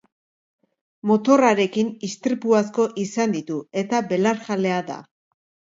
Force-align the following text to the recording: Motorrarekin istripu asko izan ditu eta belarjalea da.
Motorrarekin 1.11 1.93
istripu 2.09 2.57
asko 2.63 2.89
izan 3.05 3.39
ditu 3.39 3.61
eta 3.85 4.05
belarjalea 4.15 4.83
da. 4.93 5.03